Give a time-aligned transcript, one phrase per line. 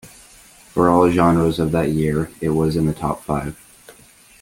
[0.73, 3.55] For all genres of that year, it was in the top five.